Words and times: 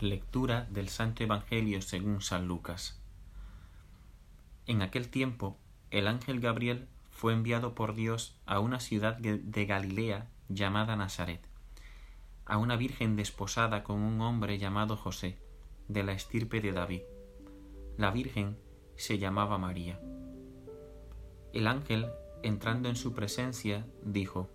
Lectura 0.00 0.66
del 0.70 0.88
Santo 0.88 1.24
Evangelio 1.24 1.80
según 1.80 2.20
San 2.20 2.46
Lucas. 2.46 3.00
En 4.66 4.82
aquel 4.82 5.08
tiempo, 5.08 5.58
el 5.90 6.06
ángel 6.06 6.40
Gabriel 6.40 6.86
fue 7.10 7.32
enviado 7.32 7.74
por 7.74 7.94
Dios 7.94 8.36
a 8.44 8.60
una 8.60 8.78
ciudad 8.78 9.16
de 9.16 9.66
Galilea 9.66 10.28
llamada 10.48 10.94
Nazaret, 10.94 11.45
a 12.46 12.58
una 12.58 12.76
virgen 12.76 13.16
desposada 13.16 13.82
con 13.82 14.00
un 14.00 14.20
hombre 14.20 14.58
llamado 14.58 14.96
José, 14.96 15.36
de 15.88 16.04
la 16.04 16.12
estirpe 16.12 16.60
de 16.60 16.72
David. 16.72 17.02
La 17.96 18.10
virgen 18.10 18.56
se 18.94 19.18
llamaba 19.18 19.58
María. 19.58 20.00
El 21.52 21.66
ángel, 21.66 22.06
entrando 22.42 22.88
en 22.88 22.96
su 22.96 23.14
presencia, 23.14 23.86
dijo, 24.02 24.48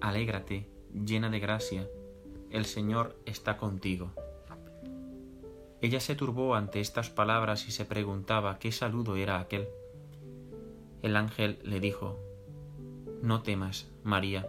Alégrate, 0.00 0.68
llena 0.92 1.30
de 1.30 1.38
gracia, 1.38 1.88
el 2.50 2.64
Señor 2.64 3.16
está 3.26 3.56
contigo. 3.56 4.12
Ella 5.80 6.00
se 6.00 6.14
turbó 6.14 6.54
ante 6.54 6.80
estas 6.80 7.10
palabras 7.10 7.66
y 7.68 7.72
se 7.72 7.84
preguntaba 7.84 8.58
qué 8.58 8.72
saludo 8.72 9.16
era 9.16 9.38
aquel. 9.38 9.68
El 11.02 11.16
ángel 11.16 11.58
le 11.64 11.80
dijo, 11.80 12.18
No 13.20 13.42
temas, 13.42 13.90
María, 14.04 14.48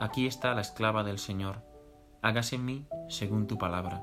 Aquí 0.00 0.26
está 0.26 0.54
la 0.54 0.62
esclava 0.62 1.04
del 1.04 1.18
Señor, 1.18 1.56
hágase 2.22 2.56
en 2.56 2.64
mí 2.64 2.86
según 3.10 3.46
tu 3.46 3.58
palabra. 3.58 4.02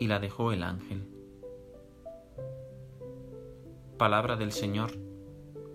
Y 0.00 0.08
la 0.08 0.18
dejó 0.18 0.50
el 0.50 0.64
ángel. 0.64 1.08
Palabra 3.96 4.34
del 4.34 4.50
Señor, 4.50 4.90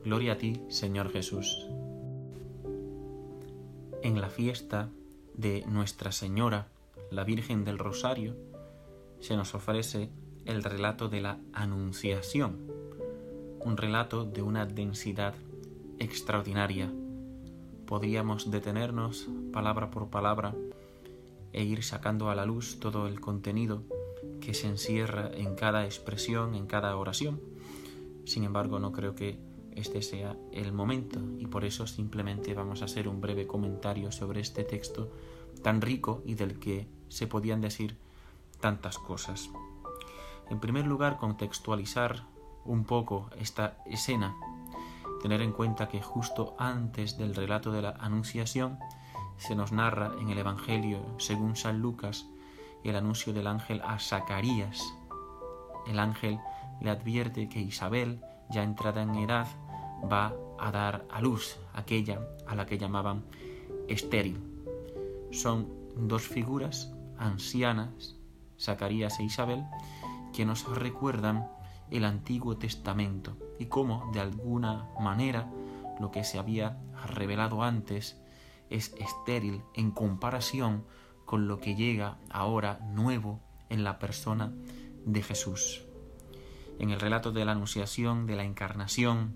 gloria 0.03 0.33
a 0.33 0.37
ti, 0.37 0.61
Señor 0.67 1.09
Jesús. 1.09 1.69
En 4.03 4.19
la 4.19 4.27
fiesta 4.27 4.89
de 5.35 5.63
Nuestra 5.65 6.11
Señora, 6.11 6.67
la 7.11 7.23
Virgen 7.23 7.63
del 7.63 7.79
Rosario, 7.79 8.35
se 9.21 9.37
nos 9.37 9.55
ofrece 9.55 10.09
el 10.43 10.65
relato 10.65 11.07
de 11.07 11.21
la 11.21 11.39
Anunciación, 11.53 12.59
un 13.61 13.77
relato 13.77 14.25
de 14.25 14.41
una 14.41 14.65
densidad 14.65 15.33
extraordinaria. 15.97 16.91
Podríamos 17.89 18.51
detenernos 18.51 19.27
palabra 19.51 19.89
por 19.89 20.11
palabra 20.11 20.53
e 21.53 21.63
ir 21.63 21.83
sacando 21.83 22.29
a 22.29 22.35
la 22.35 22.45
luz 22.45 22.79
todo 22.79 23.07
el 23.07 23.19
contenido 23.19 23.81
que 24.41 24.53
se 24.53 24.67
encierra 24.67 25.31
en 25.33 25.55
cada 25.55 25.85
expresión, 25.85 26.53
en 26.53 26.67
cada 26.67 26.95
oración. 26.95 27.41
Sin 28.25 28.43
embargo, 28.43 28.77
no 28.77 28.91
creo 28.91 29.15
que 29.15 29.39
este 29.75 30.03
sea 30.03 30.37
el 30.51 30.71
momento 30.71 31.19
y 31.39 31.47
por 31.47 31.65
eso 31.65 31.87
simplemente 31.87 32.53
vamos 32.53 32.83
a 32.83 32.85
hacer 32.85 33.07
un 33.07 33.21
breve 33.21 33.47
comentario 33.47 34.11
sobre 34.11 34.41
este 34.41 34.63
texto 34.63 35.11
tan 35.63 35.81
rico 35.81 36.21
y 36.27 36.35
del 36.35 36.59
que 36.59 36.87
se 37.07 37.25
podían 37.25 37.59
decir 37.59 37.97
tantas 38.59 38.99
cosas. 38.99 39.49
En 40.51 40.59
primer 40.59 40.85
lugar, 40.85 41.17
contextualizar 41.17 42.27
un 42.65 42.83
poco 42.83 43.31
esta 43.39 43.79
escena, 43.87 44.35
tener 45.21 45.41
en 45.41 45.51
cuenta 45.51 45.87
que 45.89 46.01
justo 46.01 46.55
antes 46.57 47.17
del 47.17 47.35
relato 47.35 47.71
de 47.71 47.81
la 47.81 47.91
Anunciación 47.99 48.79
se 49.37 49.55
nos 49.55 49.71
narra 49.71 50.13
en 50.19 50.29
el 50.29 50.37
Evangelio, 50.37 51.05
según 51.17 51.55
San 51.55 51.79
Lucas, 51.79 52.27
el 52.83 52.95
anuncio 52.95 53.33
del 53.33 53.47
ángel 53.47 53.81
a 53.83 53.99
Zacarías. 53.99 54.81
El 55.87 55.99
ángel 55.99 56.39
le 56.81 56.89
advierte 56.89 57.49
que 57.49 57.59
Isabel, 57.59 58.21
ya 58.49 58.63
entrada 58.63 59.01
en 59.01 59.15
edad, 59.15 59.47
va 60.11 60.33
a 60.57 60.71
dar 60.71 61.05
a 61.09 61.21
luz 61.21 61.57
aquella 61.73 62.21
a 62.47 62.55
la 62.55 62.65
que 62.65 62.77
llamaban 62.77 63.23
estéril. 63.87 64.41
Son 65.31 65.67
dos 65.95 66.27
figuras 66.27 66.93
ancianas 67.17 68.15
Zacarías 68.59 69.19
e 69.19 69.23
Isabel, 69.23 69.65
que 70.33 70.45
nos 70.45 70.67
recuerdan 70.67 71.47
el 71.91 72.05
Antiguo 72.05 72.57
Testamento 72.57 73.37
y 73.59 73.65
cómo 73.65 74.09
de 74.13 74.19
alguna 74.19 74.87
manera 74.99 75.51
lo 75.99 76.11
que 76.11 76.23
se 76.23 76.39
había 76.39 76.77
revelado 77.07 77.63
antes 77.63 78.17
es 78.69 78.93
estéril 78.97 79.61
en 79.73 79.91
comparación 79.91 80.85
con 81.25 81.47
lo 81.47 81.59
que 81.59 81.75
llega 81.75 82.17
ahora 82.29 82.79
nuevo 82.93 83.39
en 83.69 83.83
la 83.83 83.99
persona 83.99 84.53
de 85.05 85.21
Jesús. 85.21 85.83
En 86.79 86.91
el 86.91 86.99
relato 86.99 87.31
de 87.31 87.45
la 87.45 87.51
Anunciación, 87.51 88.25
de 88.25 88.35
la 88.35 88.45
Encarnación, 88.45 89.33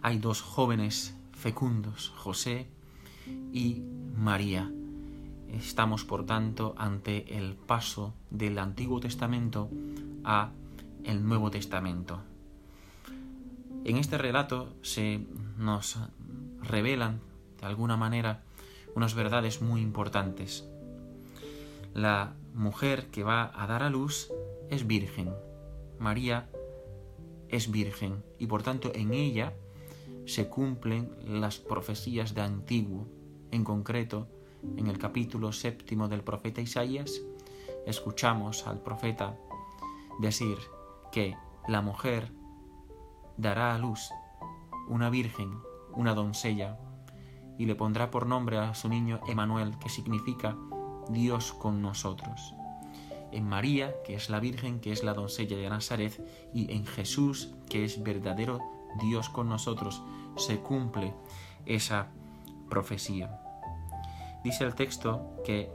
hay 0.00 0.18
dos 0.18 0.40
jóvenes 0.40 1.16
fecundos, 1.32 2.08
José 2.16 2.68
y 3.52 3.82
María, 4.16 4.70
Estamos, 5.52 6.04
por 6.04 6.26
tanto, 6.26 6.74
ante 6.76 7.38
el 7.38 7.54
paso 7.54 8.14
del 8.30 8.58
Antiguo 8.58 9.00
Testamento 9.00 9.70
a 10.24 10.50
el 11.08 11.26
Nuevo 11.26 11.50
Testamento. 11.50 12.20
En 13.84 13.96
este 13.96 14.18
relato 14.18 14.74
se 14.82 15.26
nos 15.56 15.98
revelan, 16.60 17.20
de 17.58 17.66
alguna 17.66 17.96
manera, 17.96 18.42
unas 18.94 19.14
verdades 19.14 19.62
muy 19.62 19.80
importantes. 19.80 20.68
La 21.94 22.34
mujer 22.52 23.06
que 23.06 23.24
va 23.24 23.50
a 23.54 23.66
dar 23.66 23.82
a 23.82 23.88
luz 23.88 24.30
es 24.68 24.86
virgen. 24.86 25.32
María 25.98 26.50
es 27.48 27.70
virgen 27.70 28.22
y 28.38 28.46
por 28.46 28.62
tanto 28.62 28.92
en 28.94 29.14
ella 29.14 29.54
se 30.26 30.48
cumplen 30.48 31.10
las 31.26 31.56
profecías 31.58 32.34
de 32.34 32.42
antiguo, 32.42 33.06
en 33.50 33.64
concreto 33.64 34.28
en 34.76 34.88
el 34.88 34.98
capítulo 34.98 35.52
séptimo 35.52 36.06
del 36.08 36.22
profeta 36.22 36.60
Isaías, 36.60 37.22
escuchamos 37.86 38.66
al 38.66 38.82
profeta 38.82 39.38
decir 40.20 40.58
que 41.12 41.36
la 41.66 41.82
mujer 41.82 42.32
dará 43.36 43.74
a 43.74 43.78
luz 43.78 44.10
una 44.88 45.10
virgen, 45.10 45.58
una 45.92 46.14
doncella, 46.14 46.78
y 47.58 47.66
le 47.66 47.74
pondrá 47.74 48.10
por 48.10 48.26
nombre 48.26 48.58
a 48.58 48.74
su 48.74 48.88
niño 48.88 49.20
Emanuel, 49.28 49.78
que 49.78 49.88
significa 49.88 50.56
Dios 51.10 51.52
con 51.52 51.82
nosotros. 51.82 52.54
En 53.32 53.46
María, 53.46 53.94
que 54.04 54.14
es 54.14 54.30
la 54.30 54.40
Virgen, 54.40 54.80
que 54.80 54.92
es 54.92 55.02
la 55.02 55.12
doncella 55.12 55.56
de 55.56 55.68
Nazaret, 55.68 56.24
y 56.54 56.72
en 56.72 56.86
Jesús, 56.86 57.52
que 57.68 57.84
es 57.84 58.02
verdadero 58.02 58.60
Dios 59.00 59.28
con 59.28 59.48
nosotros, 59.48 60.02
se 60.36 60.60
cumple 60.60 61.14
esa 61.66 62.08
profecía. 62.70 63.40
Dice 64.44 64.64
el 64.64 64.74
texto 64.74 65.34
que 65.44 65.70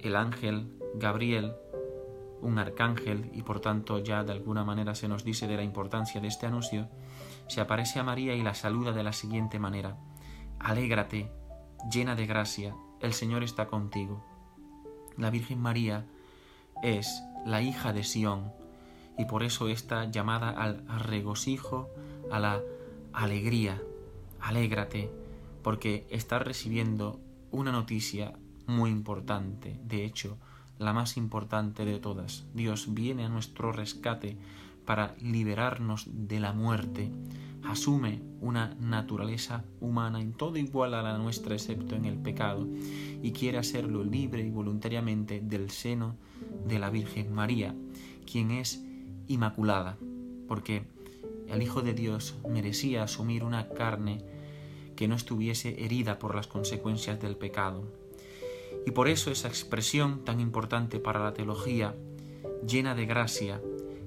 el 0.00 0.16
ángel 0.16 0.76
Gabriel, 0.94 1.54
un 2.42 2.58
arcángel, 2.58 3.30
y 3.34 3.42
por 3.42 3.60
tanto 3.60 3.98
ya 3.98 4.24
de 4.24 4.32
alguna 4.32 4.64
manera 4.64 4.94
se 4.94 5.08
nos 5.08 5.24
dice 5.24 5.46
de 5.46 5.56
la 5.56 5.62
importancia 5.62 6.20
de 6.20 6.28
este 6.28 6.46
anuncio, 6.46 6.88
se 7.48 7.60
aparece 7.60 7.98
a 7.98 8.04
María 8.04 8.34
y 8.34 8.42
la 8.42 8.54
saluda 8.54 8.92
de 8.92 9.02
la 9.02 9.12
siguiente 9.12 9.58
manera, 9.58 9.96
Alégrate, 10.60 11.32
llena 11.90 12.14
de 12.14 12.26
gracia, 12.26 12.76
el 13.00 13.14
Señor 13.14 13.42
está 13.42 13.66
contigo. 13.66 14.22
La 15.16 15.30
Virgen 15.30 15.58
María 15.58 16.06
es 16.82 17.22
la 17.46 17.62
hija 17.62 17.94
de 17.94 18.04
Sión 18.04 18.52
y 19.16 19.24
por 19.24 19.42
eso 19.42 19.68
está 19.68 20.04
llamada 20.04 20.50
al 20.50 20.86
regocijo, 21.00 21.88
a 22.30 22.38
la 22.38 22.60
alegría. 23.14 23.80
Alégrate 24.38 25.10
porque 25.62 26.06
estás 26.10 26.42
recibiendo 26.42 27.20
una 27.50 27.72
noticia 27.72 28.38
muy 28.66 28.90
importante, 28.90 29.80
de 29.82 30.04
hecho, 30.04 30.38
la 30.80 30.94
más 30.94 31.18
importante 31.18 31.84
de 31.84 32.00
todas. 32.00 32.46
Dios 32.54 32.94
viene 32.94 33.24
a 33.24 33.28
nuestro 33.28 33.70
rescate 33.70 34.38
para 34.86 35.14
liberarnos 35.20 36.06
de 36.10 36.40
la 36.40 36.54
muerte, 36.54 37.10
asume 37.62 38.22
una 38.40 38.74
naturaleza 38.80 39.62
humana 39.80 40.22
en 40.22 40.32
todo 40.32 40.56
igual 40.56 40.94
a 40.94 41.02
la 41.02 41.18
nuestra 41.18 41.54
excepto 41.54 41.94
en 41.94 42.06
el 42.06 42.16
pecado 42.16 42.66
y 43.22 43.32
quiere 43.32 43.58
hacerlo 43.58 44.02
libre 44.02 44.42
y 44.42 44.50
voluntariamente 44.50 45.40
del 45.40 45.70
seno 45.70 46.16
de 46.66 46.78
la 46.78 46.88
Virgen 46.88 47.34
María, 47.34 47.74
quien 48.24 48.50
es 48.50 48.82
inmaculada, 49.28 49.98
porque 50.48 50.84
el 51.46 51.62
Hijo 51.62 51.82
de 51.82 51.92
Dios 51.92 52.36
merecía 52.48 53.02
asumir 53.02 53.44
una 53.44 53.68
carne 53.68 54.24
que 54.96 55.08
no 55.08 55.14
estuviese 55.14 55.84
herida 55.84 56.18
por 56.18 56.34
las 56.34 56.46
consecuencias 56.46 57.20
del 57.20 57.36
pecado. 57.36 57.84
Y 58.86 58.92
por 58.92 59.08
eso 59.08 59.30
esa 59.30 59.48
expresión 59.48 60.24
tan 60.24 60.40
importante 60.40 61.00
para 61.00 61.22
la 61.22 61.34
teología, 61.34 61.94
llena 62.66 62.94
de 62.94 63.06
gracia, 63.06 63.60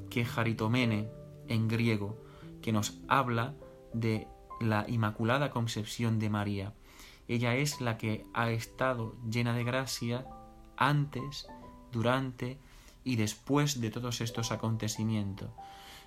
que 0.09 0.25
Jaritomene 0.25 1.09
en 1.47 1.67
griego, 1.67 2.17
que 2.61 2.71
nos 2.71 2.99
habla 3.07 3.55
de 3.93 4.27
la 4.59 4.85
Inmaculada 4.87 5.49
Concepción 5.49 6.19
de 6.19 6.29
María. 6.29 6.73
Ella 7.27 7.55
es 7.55 7.81
la 7.81 7.97
que 7.97 8.25
ha 8.33 8.51
estado 8.51 9.15
llena 9.29 9.53
de 9.53 9.63
gracia 9.63 10.25
antes, 10.77 11.47
durante 11.91 12.59
y 13.03 13.15
después 13.15 13.79
de 13.79 13.89
todos 13.89 14.21
estos 14.21 14.51
acontecimientos. 14.51 15.49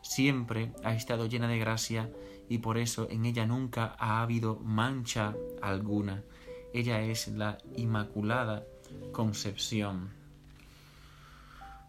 Siempre 0.03 0.73
ha 0.85 0.95
estado 0.95 1.27
llena 1.27 1.49
de 1.49 1.59
gracia 1.59 2.11
y 2.49 2.59
por 2.59 2.79
eso 2.79 3.09
en 3.11 3.27
ella 3.27 3.47
nunca 3.47 3.97
ha 3.99 4.23
habido 4.23 4.57
mancha 4.61 5.35
alguna. 5.63 6.23
Ella 6.77 7.01
es 7.01 7.29
la 7.29 7.57
Inmaculada 7.77 8.63
Concepción. 9.11 10.11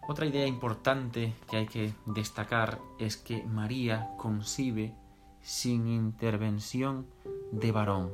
Otra 0.08 0.26
idea 0.26 0.48
importante 0.48 1.34
que 1.50 1.58
hay 1.58 1.66
que 1.68 1.92
destacar 2.06 2.80
es 2.98 3.18
que 3.18 3.44
María 3.44 4.12
concibe 4.16 4.94
sin 5.42 5.90
intervención 5.90 7.06
de 7.52 7.74
varón. 7.74 8.14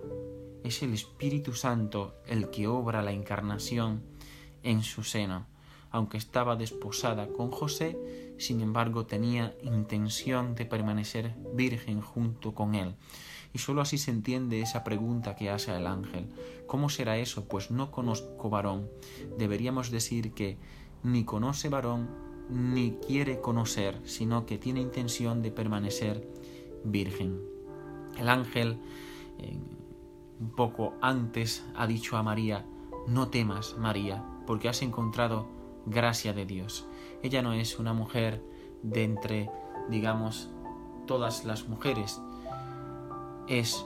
Es 0.64 0.82
el 0.82 0.96
Espíritu 0.96 1.54
Santo 1.54 2.16
el 2.26 2.50
que 2.50 2.66
obra 2.66 3.04
la 3.04 3.12
encarnación 3.12 4.02
en 4.64 4.82
su 4.82 5.04
seno. 5.04 5.46
Aunque 5.92 6.18
estaba 6.18 6.56
desposada 6.56 7.28
con 7.28 7.52
José, 7.52 8.34
sin 8.40 8.62
embargo 8.62 9.06
tenía 9.06 9.56
intención 9.62 10.56
de 10.56 10.66
permanecer 10.66 11.36
virgen 11.54 12.02
junto 12.02 12.56
con 12.56 12.74
él. 12.74 12.96
Y 13.54 13.60
sólo 13.60 13.82
así 13.82 13.98
se 13.98 14.12
entiende 14.12 14.62
esa 14.62 14.84
pregunta 14.84 15.36
que 15.36 15.50
hace 15.50 15.76
el 15.76 15.86
ángel. 15.86 16.28
¿Cómo 16.66 16.90
será 16.90 17.18
eso? 17.18 17.46
Pues 17.48 17.70
no 17.70 17.92
conozco 17.92 18.50
varón. 18.50 18.90
Deberíamos 19.38 19.92
decir 19.92 20.34
que 20.34 20.58
ni 21.04 21.24
conoce 21.24 21.70
varón, 21.70 22.10
ni 22.50 22.94
quiere 22.94 23.40
conocer, 23.40 24.02
sino 24.06 24.46
que 24.46 24.58
tiene 24.58 24.82
intención 24.82 25.42
de 25.42 25.52
permanecer 25.52 26.28
virgen. 26.84 27.40
El 28.18 28.30
ángel, 28.30 28.80
un 30.40 30.50
poco 30.56 30.94
antes, 31.02 31.64
ha 31.76 31.88
dicho 31.88 32.18
a 32.18 32.24
María, 32.24 32.66
no 33.08 33.30
temas, 33.30 33.76
María, 33.78 34.24
porque 34.48 34.70
has 34.70 34.82
encontrado 34.82 35.48
gracia 35.86 36.34
de 36.34 36.46
Dios. 36.46 36.88
Ella 37.22 37.42
no 37.42 37.54
es 37.54 37.80
una 37.80 37.94
mujer 37.94 38.44
de 38.82 39.04
entre, 39.04 39.50
digamos, 39.90 40.50
todas 41.06 41.46
las 41.46 41.68
mujeres. 41.68 42.22
Es 43.48 43.86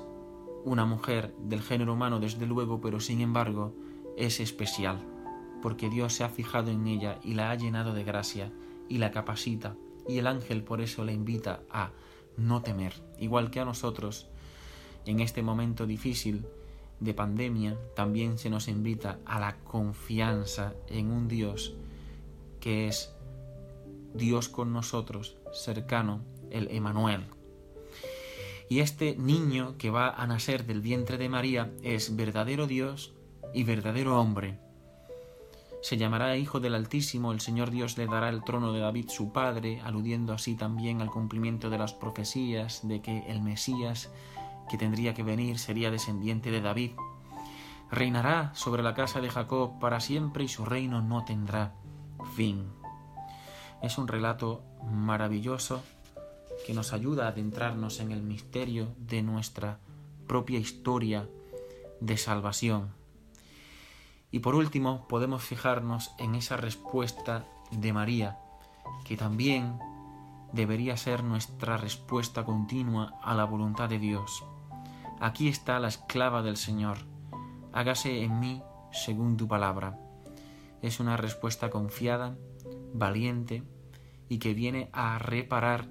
una 0.66 0.86
mujer 0.86 1.34
del 1.40 1.62
género 1.62 1.94
humano, 1.94 2.20
desde 2.20 2.46
luego, 2.46 2.82
pero 2.82 3.00
sin 3.00 3.22
embargo 3.22 3.74
es 4.18 4.40
especial 4.40 5.04
porque 5.62 5.90
Dios 5.90 6.14
se 6.14 6.24
ha 6.24 6.30
fijado 6.30 6.72
en 6.72 6.88
ella 6.88 7.20
y 7.24 7.34
la 7.34 7.52
ha 7.52 7.56
llenado 7.56 7.94
de 7.94 8.04
gracia 8.04 8.52
y 8.90 9.00
la 9.00 9.12
capacita, 9.12 9.76
y 10.08 10.18
el 10.18 10.28
ángel 10.28 10.64
por 10.64 10.82
eso 10.82 11.04
la 11.04 11.12
invita 11.12 11.62
a 11.70 11.92
no 12.38 12.62
temer, 12.62 12.94
igual 13.20 13.52
que 13.52 13.60
a 13.60 13.66
nosotros 13.66 14.28
en 15.06 15.20
este 15.20 15.42
momento 15.42 15.86
difícil 15.86 16.46
de 17.00 17.14
pandemia, 17.14 17.78
también 17.96 18.38
se 18.38 18.50
nos 18.50 18.68
invita 18.68 19.20
a 19.26 19.40
la 19.40 19.58
confianza 19.58 20.74
en 20.88 21.12
un 21.12 21.28
Dios 21.28 21.76
que 22.60 22.88
es 22.88 23.14
Dios 24.14 24.50
con 24.50 24.74
nosotros, 24.74 25.38
cercano, 25.54 26.22
el 26.50 26.70
Emanuel. 26.72 27.37
Y 28.70 28.80
este 28.80 29.16
niño 29.18 29.76
que 29.78 29.90
va 29.90 30.10
a 30.10 30.28
nacer 30.28 30.66
del 30.66 30.82
vientre 30.82 31.18
de 31.18 31.30
María 31.30 31.72
es 31.84 32.16
verdadero 32.16 32.68
Dios 32.68 33.14
y 33.54 33.64
verdadero 33.64 34.20
hombre 34.20 34.60
se 35.82 35.96
llamará 35.96 36.36
Hijo 36.36 36.60
del 36.60 36.76
Altísimo, 36.76 37.32
el 37.32 37.40
Señor 37.40 37.72
Dios 37.72 37.98
le 37.98 38.08
dará 38.08 38.30
el 38.30 38.44
trono 38.44 38.74
de 38.74 38.82
David 38.82 39.10
su 39.10 39.32
padre, 39.32 39.80
aludiendo 39.86 40.34
así 40.34 40.56
también 40.56 41.02
al 41.02 41.10
cumplimiento 41.10 41.70
de 41.70 41.78
las 41.78 41.94
profecías 41.94 42.86
de 42.88 43.02
que 43.02 43.20
el 43.28 43.42
Mesías 43.42 44.12
que 44.70 44.78
tendría 44.78 45.14
que 45.14 45.24
venir 45.24 45.60
sería 45.60 45.92
descendiente 45.92 46.52
de 46.52 46.62
David. 46.62 46.92
Reinará 47.90 48.52
sobre 48.54 48.84
la 48.84 48.96
casa 48.96 49.22
de 49.22 49.30
Jacob 49.30 49.80
para 49.80 50.02
siempre 50.02 50.44
y 50.44 50.50
su 50.50 50.66
reino 50.66 51.02
no 51.02 51.24
tendrá 51.24 51.74
fin. 52.36 52.68
Es 53.82 53.98
un 53.98 54.08
relato 54.08 54.64
maravilloso 54.92 55.84
que 56.68 56.74
nos 56.74 56.92
ayuda 56.92 57.26
a 57.26 57.30
adentrarnos 57.30 58.02
en 58.02 58.12
el 58.12 58.22
misterio 58.22 58.94
de 58.98 59.22
nuestra 59.22 59.80
propia 60.28 60.60
historia 60.60 61.30
de 62.02 62.18
salvación. 62.18 62.90
Y 64.32 64.40
por 64.40 64.54
último, 64.54 65.08
podemos 65.08 65.44
fijarnos 65.44 66.12
en 66.20 66.36
esa 66.36 66.58
respuesta 66.58 67.46
de 67.72 67.94
María, 67.94 68.38
que 69.06 69.16
también 69.16 69.80
debería 70.52 70.98
ser 70.98 71.24
nuestra 71.24 71.78
respuesta 71.78 72.44
continua 72.44 73.14
a 73.24 73.34
la 73.34 73.46
voluntad 73.46 73.88
de 73.88 74.00
Dios. 74.00 74.44
Aquí 75.22 75.48
está 75.48 75.80
la 75.80 75.88
esclava 75.88 76.42
del 76.42 76.58
Señor, 76.58 76.98
hágase 77.72 78.24
en 78.24 78.42
mí 78.42 78.62
según 78.92 79.38
tu 79.38 79.48
palabra. 79.48 79.98
Es 80.82 81.00
una 81.00 81.16
respuesta 81.16 81.70
confiada, 81.70 82.36
valiente 82.94 83.64
y 84.28 84.40
que 84.40 84.54
viene 84.54 84.90
a 84.92 85.18
reparar 85.18 85.88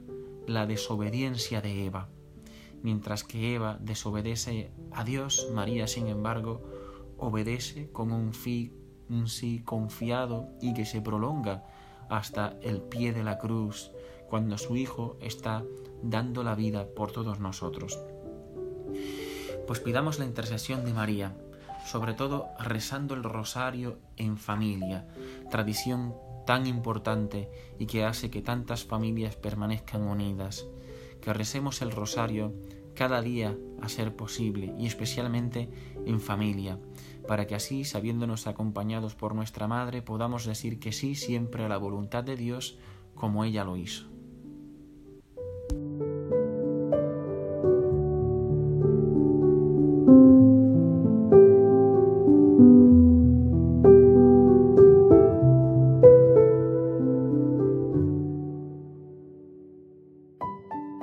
la 0.46 0.66
desobediencia 0.66 1.60
de 1.60 1.86
Eva. 1.86 2.08
Mientras 2.82 3.24
que 3.24 3.54
Eva 3.54 3.78
desobedece 3.80 4.70
a 4.92 5.04
Dios, 5.04 5.48
María, 5.52 5.86
sin 5.86 6.08
embargo, 6.08 6.62
obedece 7.18 7.90
con 7.90 8.12
un, 8.12 8.32
un 9.08 9.28
sí 9.28 9.62
confiado 9.64 10.48
y 10.60 10.74
que 10.74 10.84
se 10.84 11.00
prolonga 11.00 11.64
hasta 12.08 12.56
el 12.62 12.82
pie 12.82 13.12
de 13.12 13.24
la 13.24 13.38
cruz, 13.38 13.90
cuando 14.28 14.58
su 14.58 14.76
Hijo 14.76 15.16
está 15.20 15.64
dando 16.02 16.42
la 16.42 16.54
vida 16.54 16.86
por 16.94 17.12
todos 17.12 17.40
nosotros. 17.40 17.98
Pues 19.66 19.80
pidamos 19.80 20.18
la 20.18 20.24
intercesión 20.24 20.84
de 20.84 20.92
María, 20.92 21.36
sobre 21.86 22.14
todo 22.14 22.48
rezando 22.58 23.14
el 23.14 23.22
rosario 23.22 23.98
en 24.16 24.36
familia, 24.36 25.08
tradición 25.50 26.14
tan 26.46 26.66
importante 26.66 27.50
y 27.78 27.86
que 27.86 28.04
hace 28.04 28.30
que 28.30 28.40
tantas 28.40 28.84
familias 28.84 29.36
permanezcan 29.36 30.02
unidas. 30.02 30.66
Que 31.20 31.32
recemos 31.32 31.82
el 31.82 31.90
rosario 31.90 32.54
cada 32.94 33.20
día 33.20 33.56
a 33.82 33.88
ser 33.88 34.16
posible 34.16 34.74
y 34.78 34.86
especialmente 34.86 35.68
en 36.06 36.20
familia, 36.20 36.78
para 37.28 37.46
que 37.46 37.54
así, 37.54 37.84
sabiéndonos 37.84 38.46
acompañados 38.46 39.14
por 39.14 39.34
nuestra 39.34 39.68
Madre, 39.68 40.00
podamos 40.00 40.46
decir 40.46 40.78
que 40.78 40.92
sí 40.92 41.14
siempre 41.14 41.64
a 41.64 41.68
la 41.68 41.76
voluntad 41.76 42.24
de 42.24 42.36
Dios 42.36 42.78
como 43.14 43.44
ella 43.44 43.64
lo 43.64 43.76
hizo. 43.76 44.15